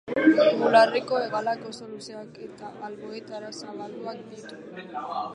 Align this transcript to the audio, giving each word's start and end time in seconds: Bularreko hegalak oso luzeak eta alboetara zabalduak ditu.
Bularreko 0.59 1.17
hegalak 1.25 1.59
oso 1.71 1.89
luzeak 1.89 2.39
eta 2.47 2.69
alboetara 2.87 3.51
zabalduak 3.59 4.23
ditu. 4.31 4.59